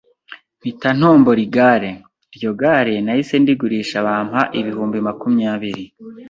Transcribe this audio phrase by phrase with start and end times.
[0.59, 1.91] mpita ntombora Igare.
[2.33, 5.85] Iryo gare nahise ndigurisha bampa ibihumbi makumyabiri